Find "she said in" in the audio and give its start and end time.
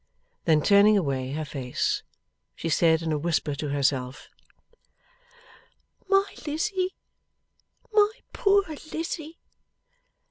2.55-3.11